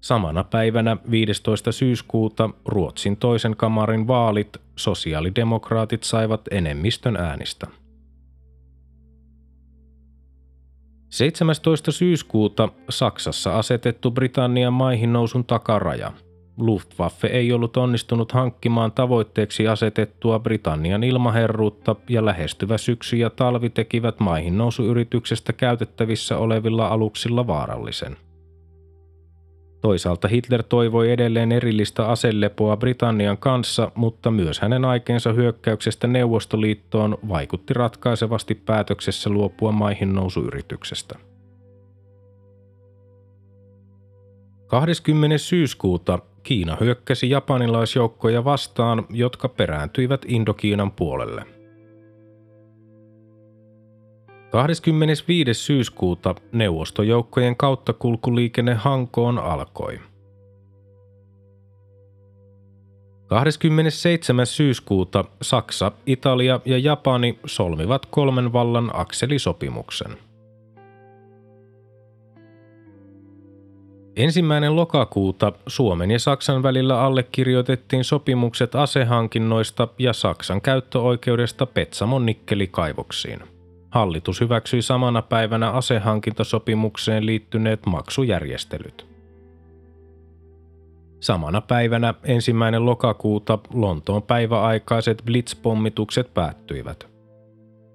Samana 0.00 0.44
päivänä 0.44 0.96
15. 1.10 1.72
syyskuuta 1.72 2.50
Ruotsin 2.64 3.16
toisen 3.16 3.56
kamarin 3.56 4.06
vaalit 4.06 4.56
sosiaalidemokraatit 4.76 6.02
saivat 6.02 6.40
enemmistön 6.50 7.16
äänistä. 7.16 7.66
17. 11.16 11.92
syyskuuta 11.92 12.68
Saksassa 12.90 13.58
asetettu 13.58 14.10
Britannian 14.10 14.72
maihin 14.72 15.12
nousun 15.12 15.44
takaraja. 15.44 16.12
Luftwaffe 16.56 17.28
ei 17.28 17.52
ollut 17.52 17.76
onnistunut 17.76 18.32
hankkimaan 18.32 18.92
tavoitteeksi 18.92 19.68
asetettua 19.68 20.38
Britannian 20.38 21.04
ilmaherruutta 21.04 21.96
ja 22.08 22.24
lähestyvä 22.24 22.78
syksy 22.78 23.16
ja 23.16 23.30
talvi 23.30 23.70
tekivät 23.70 24.20
maihin 24.20 24.58
nousuyrityksestä 24.58 25.52
käytettävissä 25.52 26.38
olevilla 26.38 26.88
aluksilla 26.88 27.46
vaarallisen. 27.46 28.16
Toisaalta 29.86 30.28
Hitler 30.28 30.62
toivoi 30.62 31.10
edelleen 31.10 31.52
erillistä 31.52 32.06
aselepoa 32.06 32.76
Britannian 32.76 33.38
kanssa, 33.38 33.92
mutta 33.94 34.30
myös 34.30 34.60
hänen 34.60 34.84
aikeensa 34.84 35.32
hyökkäyksestä 35.32 36.06
Neuvostoliittoon 36.06 37.18
vaikutti 37.28 37.74
ratkaisevasti 37.74 38.54
päätöksessä 38.54 39.30
luopua 39.30 39.72
maihin 39.72 40.14
nousuyrityksestä. 40.14 41.18
20. 44.66 45.38
syyskuuta 45.38 46.18
Kiina 46.42 46.76
hyökkäsi 46.80 47.30
japanilaisjoukkoja 47.30 48.44
vastaan, 48.44 49.06
jotka 49.10 49.48
perääntyivät 49.48 50.22
Indokiinan 50.28 50.92
puolelle– 50.92 51.44
25. 54.56 55.54
syyskuuta 55.54 56.34
neuvostojoukkojen 56.52 57.56
kauttakulkuliikenne 57.56 58.74
Hankoon 58.74 59.38
alkoi. 59.38 60.00
27. 63.26 64.46
syyskuuta 64.46 65.24
Saksa, 65.42 65.92
Italia 66.06 66.60
ja 66.64 66.78
Japani 66.78 67.38
solmivat 67.46 68.06
kolmen 68.06 68.52
vallan 68.52 68.90
akselisopimuksen. 68.94 70.16
Ensimmäinen 74.16 74.76
lokakuuta 74.76 75.52
Suomen 75.66 76.10
ja 76.10 76.18
Saksan 76.18 76.62
välillä 76.62 77.00
allekirjoitettiin 77.00 78.04
sopimukset 78.04 78.74
asehankinnoista 78.74 79.88
ja 79.98 80.12
Saksan 80.12 80.60
käyttöoikeudesta 80.60 81.66
Petsamon 81.66 82.26
nikkelikaivoksiin– 82.26 83.40
Hallitus 83.96 84.40
hyväksyi 84.40 84.82
samana 84.82 85.22
päivänä 85.22 85.70
asehankintasopimukseen 85.70 87.26
liittyneet 87.26 87.86
maksujärjestelyt. 87.86 89.06
Samana 91.20 91.60
päivänä 91.60 92.14
ensimmäinen 92.24 92.86
lokakuuta 92.86 93.58
Lontoon 93.74 94.22
päiväaikaiset 94.22 95.22
blitzpommitukset 95.26 96.34
päättyivät. 96.34 97.08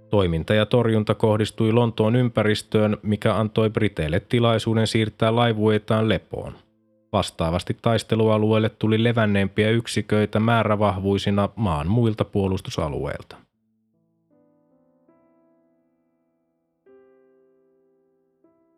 Toiminta 0.09 0.53
ja 0.53 0.65
torjunta 0.65 1.15
kohdistui 1.15 1.71
Lontoon 1.71 2.15
ympäristöön, 2.15 2.97
mikä 3.03 3.35
antoi 3.35 3.69
Briteille 3.69 4.19
tilaisuuden 4.19 4.87
siirtää 4.87 5.35
laivuetaan 5.35 6.09
lepoon. 6.09 6.53
Vastaavasti 7.13 7.77
taistelualueelle 7.81 8.69
tuli 8.69 9.03
levänneempiä 9.03 9.69
yksiköitä 9.69 10.39
määrävahvuisina 10.39 11.49
maan 11.55 11.87
muilta 11.87 12.25
puolustusalueilta. 12.25 13.50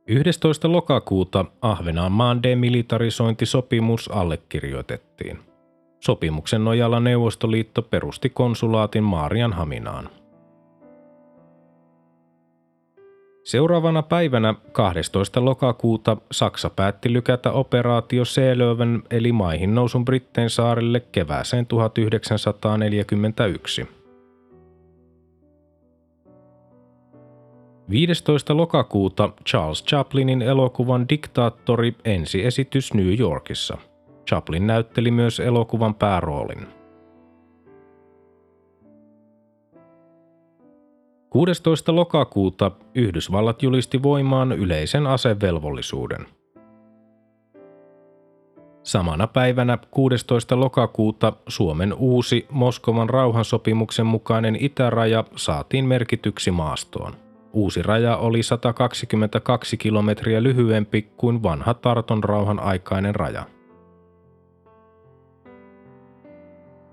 11. 0.08 0.72
lokakuuta 0.72 1.46
Ahvenanmaan 1.62 2.44
demilitarisointisopimus 2.44 4.10
allekirjoitettiin. 4.12 5.39
Sopimuksen 6.00 6.63
nojalla 6.63 7.00
Neuvostoliitto 7.00 7.82
perusti 7.82 8.30
konsulaatin 8.30 9.04
Maarian 9.04 9.54
Haminaan. 9.54 10.10
Seuraavana 13.44 14.04
päivänä 14.04 14.56
12. 14.72 15.46
lokakuuta 15.46 16.18
Saksa 16.32 16.70
päätti 16.70 17.13
lykätä 17.13 17.52
operaatio 17.52 18.26
Seelöven 18.26 19.04
eli 19.12 19.32
maihin 19.32 19.76
nousun 19.76 20.06
Britteen 20.06 20.50
saarille 20.50 21.00
kevääseen 21.00 21.66
1941. 21.66 24.03
15. 27.89 28.58
lokakuuta 28.58 29.30
Charles 29.50 29.86
Chaplinin 29.86 30.41
elokuvan 30.41 31.10
Diktaattori 31.10 31.96
ensiesitys 32.06 32.93
New 32.93 33.19
Yorkissa. 33.19 33.78
Chaplin 34.30 34.67
näytteli 34.67 35.12
myös 35.12 35.39
elokuvan 35.39 35.96
pääroolin. 35.96 36.67
16. 41.30 41.96
lokakuuta 41.96 42.72
Yhdysvallat 42.96 43.63
julisti 43.63 44.04
voimaan 44.04 44.52
yleisen 44.52 45.08
asevelvollisuuden. 45.08 46.26
Samana 48.84 49.28
päivänä 49.28 49.78
16. 49.91 50.60
lokakuuta 50.60 51.34
Suomen 51.48 51.93
uusi 51.93 52.46
Moskovan 52.52 53.10
rauhansopimuksen 53.10 54.06
mukainen 54.06 54.58
itäraja 54.60 55.24
saatiin 55.36 55.86
merkityksi 55.86 56.52
maastoon. 56.52 57.22
Uusi 57.54 57.82
raja 57.82 58.18
oli 58.18 58.44
122 58.44 59.78
kilometriä 59.78 60.44
lyhyempi 60.44 61.02
kuin 61.02 61.44
vanha 61.44 61.74
Tarton 61.74 62.24
rauhan 62.24 62.60
aikainen 62.60 63.16
raja. 63.16 63.46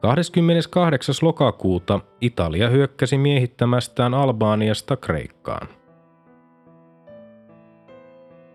28. 0.00 1.14
lokakuuta 1.22 2.00
Italia 2.20 2.68
hyökkäsi 2.68 3.18
miehittämästään 3.18 4.14
Albaaniasta 4.14 4.96
Kreikkaan. 4.96 5.68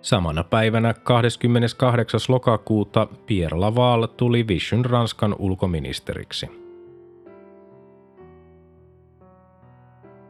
Samana 0.02 0.44
päivänä 0.44 0.94
28. 0.94 2.20
lokakuuta 2.28 3.08
Pierre 3.26 3.58
Laval 3.58 4.08
tuli 4.08 4.48
Vision 4.48 4.86
Ranskan 4.86 5.36
ulkoministeriksi. 5.39 6.64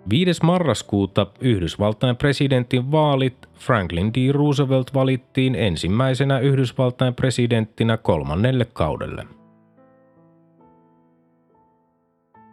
5. 0.09 0.43
marraskuuta 0.43 1.27
Yhdysvaltain 1.41 2.15
presidentin 2.15 2.91
vaalit 2.91 3.49
Franklin 3.53 4.13
D. 4.13 4.31
Roosevelt 4.31 4.93
valittiin 4.93 5.55
ensimmäisenä 5.55 6.39
Yhdysvaltain 6.39 7.13
presidenttinä 7.13 7.97
kolmannelle 7.97 8.65
kaudelle. 8.65 9.27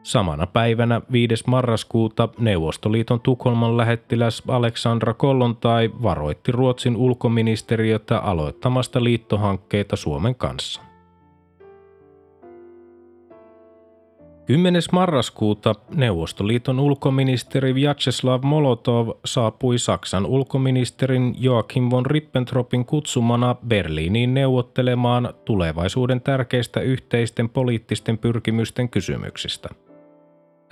Samana 0.02 0.46
päivänä 0.46 1.00
5. 1.12 1.44
marraskuuta 1.46 2.28
Neuvostoliiton 2.38 3.20
Tukholman 3.20 3.76
lähettiläs 3.76 4.42
Aleksandra 4.48 5.14
Kollontai 5.14 5.90
varoitti 6.02 6.52
Ruotsin 6.52 6.96
ulkoministeriötä 6.96 8.18
aloittamasta 8.18 9.04
liittohankkeita 9.04 9.96
Suomen 9.96 10.34
kanssa. 10.34 10.91
10. 14.46 14.82
marraskuuta 14.92 15.74
Neuvostoliiton 15.94 16.80
ulkoministeri 16.80 17.74
Vyacheslav 17.74 18.42
Molotov 18.44 19.08
saapui 19.24 19.78
Saksan 19.78 20.26
ulkoministerin 20.26 21.34
Joachim 21.38 21.90
von 21.90 22.06
Ribbentropin 22.06 22.84
kutsumana 22.84 23.56
Berliiniin 23.68 24.34
neuvottelemaan 24.34 25.34
tulevaisuuden 25.44 26.20
tärkeistä 26.20 26.80
yhteisten 26.80 27.48
poliittisten 27.48 28.18
pyrkimysten 28.18 28.88
kysymyksistä. 28.88 29.68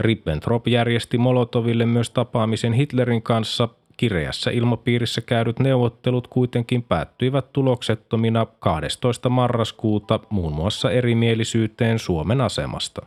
Ribbentrop 0.00 0.68
järjesti 0.68 1.18
Molotoville 1.18 1.87
myös 1.87 2.11
tapaamisen 2.11 2.72
Hitlerin 2.72 3.22
kanssa. 3.22 3.68
Kireässä 3.96 4.50
ilmapiirissä 4.50 5.20
käydyt 5.20 5.59
neuvottelut 5.59 6.26
kuitenkin 6.26 6.83
päättyivät 6.83 7.52
tuloksettomina 7.52 8.46
12. 8.59 9.28
marraskuuta 9.28 10.20
muun 10.30 10.52
muassa 10.52 10.90
erimielisyyteen 10.90 11.98
Suomen 11.98 12.40
asemasta. 12.40 13.06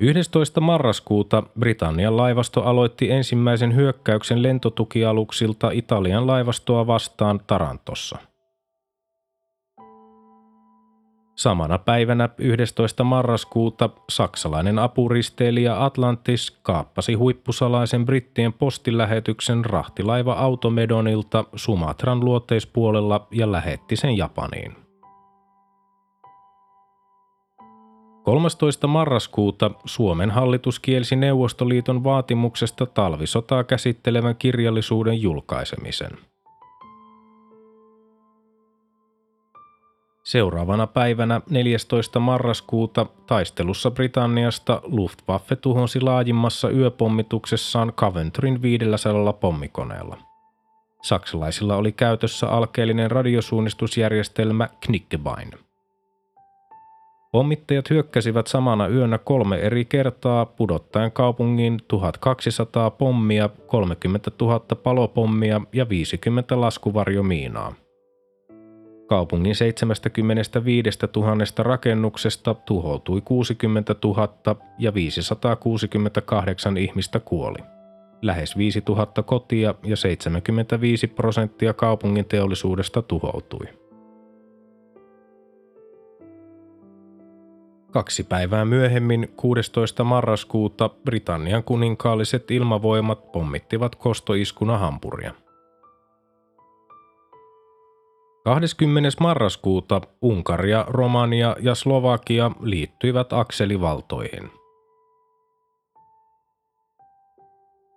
11. 0.00 0.60
marraskuuta 0.60 1.42
Britannian 1.58 2.16
laivasto 2.16 2.62
aloitti 2.62 3.10
ensimmäisen 3.10 3.74
hyökkäyksen 3.74 4.42
lentotukialuksilta 4.42 5.70
Italian 5.70 6.26
laivastoa 6.26 6.86
vastaan 6.86 7.40
Tarantossa. 7.46 8.18
Samana 11.36 11.78
päivänä 11.78 12.28
11. 12.38 13.04
marraskuuta 13.04 13.90
saksalainen 14.10 14.78
apuristeilijä 14.78 15.84
Atlantis 15.84 16.50
kaappasi 16.62 17.14
huippusalaisen 17.14 18.06
brittien 18.06 18.52
postilähetyksen 18.52 19.64
rahtilaiva 19.64 20.32
Automedonilta 20.32 21.44
Sumatran 21.54 22.24
luoteispuolella 22.24 23.26
ja 23.30 23.52
lähetti 23.52 23.96
sen 23.96 24.16
Japaniin. 24.16 24.83
13. 28.24 28.86
marraskuuta 28.86 29.70
Suomen 29.84 30.30
hallitus 30.30 30.80
kielsi 30.80 31.16
Neuvostoliiton 31.16 32.04
vaatimuksesta 32.04 32.86
talvisotaa 32.86 33.64
käsittelevän 33.64 34.36
kirjallisuuden 34.36 35.22
julkaisemisen. 35.22 36.10
Seuraavana 40.22 40.86
päivänä 40.86 41.40
14. 41.50 42.20
marraskuuta 42.20 43.06
taistelussa 43.26 43.90
Britanniasta 43.90 44.80
Luftwaffe 44.84 45.56
tuhonsi 45.56 46.00
laajimmassa 46.00 46.70
yöpommituksessaan 46.70 47.92
Coventryn 47.92 48.62
500 48.62 49.32
pommikoneella. 49.32 50.18
Saksalaisilla 51.02 51.76
oli 51.76 51.92
käytössä 51.92 52.48
alkeellinen 52.48 53.10
radiosuunnistusjärjestelmä 53.10 54.68
Knickebein. 54.80 55.63
Pommittajat 57.34 57.90
hyökkäsivät 57.90 58.46
samana 58.46 58.88
yönä 58.88 59.18
kolme 59.18 59.56
eri 59.56 59.84
kertaa 59.84 60.46
pudottaen 60.46 61.12
kaupungin 61.12 61.78
1200 61.88 62.90
pommia, 62.90 63.48
30 63.66 64.30
000 64.40 64.60
palopommia 64.60 65.60
ja 65.72 65.88
50 65.88 66.60
laskuvarjomiinaa. 66.60 67.74
Kaupungin 69.06 69.54
75 69.54 70.90
000 71.16 71.36
rakennuksesta 71.58 72.54
tuhoutui 72.54 73.20
60 73.20 73.94
000 74.04 74.56
ja 74.78 74.94
568 74.94 76.76
ihmistä 76.76 77.20
kuoli. 77.20 77.58
Lähes 78.22 78.56
5 78.56 78.82
000 78.88 79.06
kotia 79.06 79.74
ja 79.84 79.96
75 79.96 81.06
prosenttia 81.06 81.72
kaupungin 81.72 82.24
teollisuudesta 82.24 83.02
tuhoutui. 83.02 83.83
Kaksi 87.94 88.24
päivää 88.24 88.64
myöhemmin, 88.64 89.32
16. 89.36 90.04
marraskuuta, 90.04 90.88
Britannian 90.88 91.64
kuninkaalliset 91.64 92.50
ilmavoimat 92.50 93.32
pommittivat 93.32 93.94
kostoiskuna 93.94 94.78
Hampuria. 94.78 95.34
20. 98.44 99.10
marraskuuta 99.20 100.00
Unkaria, 100.22 100.84
Romania 100.88 101.56
ja 101.60 101.74
Slovakia 101.74 102.50
liittyivät 102.60 103.32
akselivaltoihin. 103.32 104.50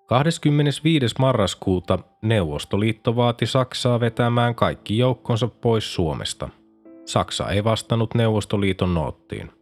25. 0.05 1.15
marraskuuta 1.19 1.99
Neuvostoliitto 2.21 3.15
vaati 3.15 3.45
Saksaa 3.45 3.99
vetämään 3.99 4.55
kaikki 4.55 4.97
joukkonsa 4.97 5.47
pois 5.47 5.93
Suomesta. 5.93 6.49
Saksa 7.05 7.49
ei 7.49 7.63
vastannut 7.63 8.15
Neuvostoliiton 8.15 8.93
noottiin. 8.93 9.57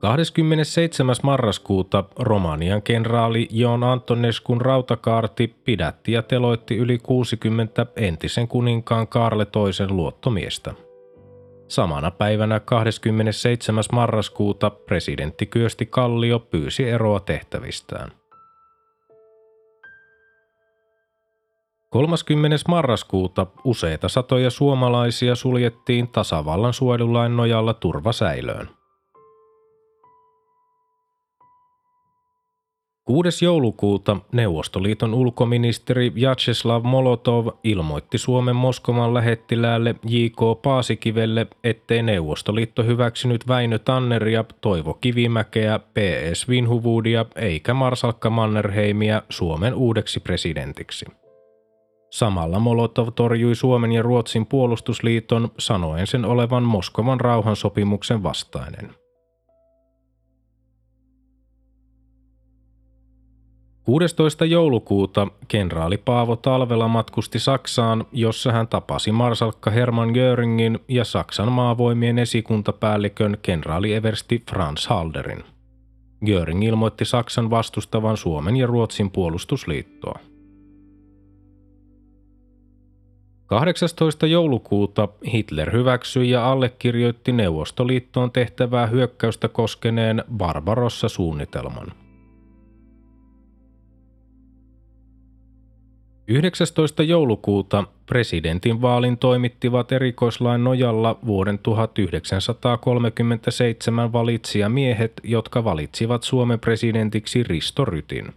27. 0.00 1.16
marraskuuta 1.22 2.04
Romanian 2.18 2.82
kenraali 2.82 3.48
Joon 3.50 3.84
Antoneskun 3.84 4.60
rautakaarti 4.60 5.54
pidätti 5.64 6.12
ja 6.12 6.22
teloitti 6.22 6.76
yli 6.76 6.98
60 6.98 7.86
entisen 7.96 8.48
kuninkaan 8.48 9.08
Karle 9.08 9.44
toisen 9.44 9.96
luottomiestä. 9.96 10.74
Samana 11.68 12.10
päivänä 12.10 12.60
27. 12.60 13.84
marraskuuta 13.92 14.70
presidentti 14.70 15.46
Kyösti 15.46 15.86
Kallio 15.86 16.38
pyysi 16.38 16.88
eroa 16.88 17.20
tehtävistään. 17.20 18.12
30. 21.90 22.56
marraskuuta 22.68 23.46
useita 23.64 24.08
satoja 24.08 24.50
suomalaisia 24.50 25.34
suljettiin 25.34 26.08
tasavallan 26.08 26.72
suojelulain 26.72 27.36
nojalla 27.36 27.74
turvasäilöön. 27.74 28.79
6. 33.10 33.44
joulukuuta 33.44 34.16
Neuvostoliiton 34.32 35.14
ulkoministeri 35.14 36.14
Vyacheslav 36.14 36.84
Molotov 36.84 37.48
ilmoitti 37.64 38.18
Suomen 38.18 38.56
Moskovan 38.56 39.14
lähettiläälle 39.14 39.94
J.K. 40.04 40.62
Paasikivelle, 40.62 41.46
ettei 41.64 42.02
Neuvostoliitto 42.02 42.82
hyväksynyt 42.82 43.48
Väinö 43.48 43.78
Tanneria, 43.78 44.44
Toivo 44.60 44.94
Kivimäkeä, 44.94 45.78
P.S. 45.78 46.48
Vinhuvuudia 46.48 47.26
eikä 47.36 47.74
Marsalkka 47.74 48.30
Mannerheimia 48.30 49.22
Suomen 49.28 49.74
uudeksi 49.74 50.20
presidentiksi. 50.20 51.06
Samalla 52.10 52.58
Molotov 52.58 53.08
torjui 53.14 53.54
Suomen 53.54 53.92
ja 53.92 54.02
Ruotsin 54.02 54.46
puolustusliiton 54.46 55.48
sanoen 55.58 56.06
sen 56.06 56.24
olevan 56.24 56.62
Moskovan 56.62 57.20
rauhansopimuksen 57.20 58.22
vastainen. 58.22 58.99
16. 63.84 64.44
joulukuuta 64.44 65.26
kenraali 65.48 65.98
Paavo 65.98 66.36
Talvela 66.36 66.88
matkusti 66.88 67.38
Saksaan, 67.38 68.04
jossa 68.12 68.52
hän 68.52 68.68
tapasi 68.68 69.12
marsalkka 69.12 69.70
Hermann 69.70 70.12
Göringin 70.12 70.78
ja 70.88 71.04
Saksan 71.04 71.52
maavoimien 71.52 72.18
esikuntapäällikön 72.18 73.38
kenraali 73.42 73.94
Eversti 73.94 74.42
Franz 74.50 74.86
Halderin. 74.86 75.44
Göring 76.26 76.64
ilmoitti 76.64 77.04
Saksan 77.04 77.50
vastustavan 77.50 78.16
Suomen 78.16 78.56
ja 78.56 78.66
Ruotsin 78.66 79.10
puolustusliittoa. 79.10 80.18
18. 83.46 84.26
joulukuuta 84.26 85.08
Hitler 85.32 85.72
hyväksyi 85.72 86.30
ja 86.30 86.52
allekirjoitti 86.52 87.32
Neuvostoliittoon 87.32 88.32
tehtävää 88.32 88.86
hyökkäystä 88.86 89.48
koskeneen 89.48 90.24
Barbarossa-suunnitelman– 90.36 91.92
19. 96.30 97.02
joulukuuta 97.02 97.84
presidentin 98.06 98.82
vaalin 98.82 99.18
toimittivat 99.18 99.92
erikoislain 99.92 100.64
nojalla 100.64 101.18
vuoden 101.26 101.58
1937 101.58 104.12
miehet, 104.68 105.12
jotka 105.22 105.64
valitsivat 105.64 106.22
Suomen 106.22 106.60
presidentiksi 106.60 107.42
Risto 107.42 107.84
Rytin. 107.84 108.32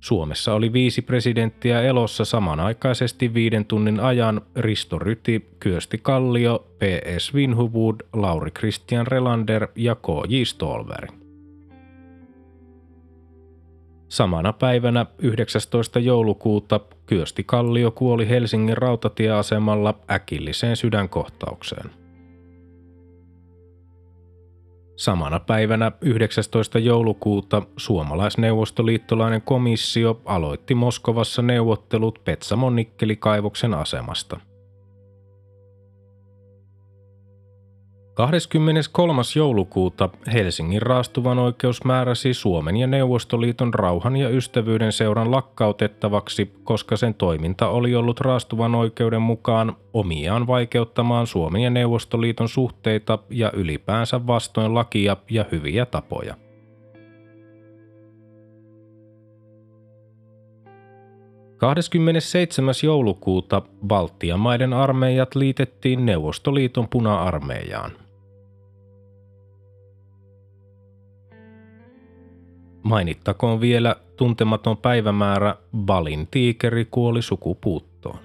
Suomessa 0.00 0.54
oli 0.54 0.72
viisi 0.72 1.02
presidenttiä 1.02 1.82
elossa 1.82 2.24
samanaikaisesti 2.24 3.34
viiden 3.34 3.64
tunnin 3.64 4.00
ajan 4.00 4.40
Risto 4.56 4.98
Ryti, 4.98 5.48
Kyösti 5.60 5.98
Kallio, 6.02 6.66
P.S. 6.78 7.34
Vinhuvud, 7.34 7.96
Lauri 8.12 8.50
Christian 8.50 9.06
Relander 9.06 9.68
ja 9.76 9.94
K.J. 9.94 10.42
Stolberg. 10.44 11.17
Samana 14.08 14.52
päivänä 14.52 15.06
19. 15.18 15.98
joulukuuta 15.98 16.80
Kyösti 17.06 17.44
Kallio 17.44 17.90
kuoli 17.90 18.28
Helsingin 18.28 18.76
rautatieasemalla 18.76 19.94
äkilliseen 20.10 20.76
sydänkohtaukseen. 20.76 21.90
Samana 24.96 25.40
päivänä 25.40 25.92
19. 26.00 26.78
joulukuuta 26.78 27.62
suomalaisneuvostoliittolainen 27.76 29.42
komissio 29.42 30.20
aloitti 30.24 30.74
Moskovassa 30.74 31.42
neuvottelut 31.42 32.24
Petsamon 32.24 32.76
nikkelikaivoksen 32.76 33.74
asemasta. 33.74 34.40
23. 38.18 39.22
joulukuuta 39.36 40.08
Helsingin 40.32 40.82
raastuvan 40.82 41.38
oikeus 41.38 41.84
määräsi 41.84 42.34
Suomen 42.34 42.76
ja 42.76 42.86
Neuvostoliiton 42.86 43.74
rauhan 43.74 44.16
ja 44.16 44.28
ystävyyden 44.28 44.92
seuran 44.92 45.30
lakkautettavaksi, 45.30 46.52
koska 46.64 46.96
sen 46.96 47.14
toiminta 47.14 47.68
oli 47.68 47.94
ollut 47.94 48.20
raastuvan 48.20 48.74
oikeuden 48.74 49.22
mukaan 49.22 49.76
omiaan 49.92 50.46
vaikeuttamaan 50.46 51.26
Suomen 51.26 51.62
ja 51.62 51.70
Neuvostoliiton 51.70 52.48
suhteita 52.48 53.18
ja 53.30 53.52
ylipäänsä 53.52 54.26
vastoin 54.26 54.74
lakia 54.74 55.16
ja 55.30 55.44
hyviä 55.52 55.86
tapoja.– 55.86 56.34
27. 61.56 62.74
joulukuuta 62.82 63.62
Baltian 63.86 64.40
maiden 64.40 64.72
armeijat 64.72 65.34
liitettiin 65.34 66.06
Neuvostoliiton 66.06 66.88
puna-armeijaan– 66.88 67.90
Mainittakoon 72.82 73.60
vielä 73.60 73.96
tuntematon 74.16 74.76
päivämäärä 74.76 75.56
Balin 75.76 76.26
tiikeri 76.30 76.84
kuoli 76.84 77.22
sukupuuttoon. 77.22 78.18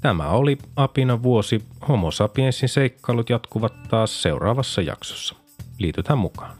Tämä 0.00 0.28
oli 0.28 0.58
Apina 0.76 1.22
vuosi. 1.22 1.62
Homo 1.88 2.10
sapiensin 2.10 2.68
seikkailut 2.68 3.30
jatkuvat 3.30 3.74
taas 3.88 4.22
seuraavassa 4.22 4.82
jaksossa. 4.82 5.34
Liitytään 5.78 6.18
mukaan. 6.18 6.56